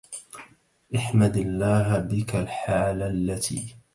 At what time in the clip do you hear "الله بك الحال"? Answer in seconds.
1.37-3.01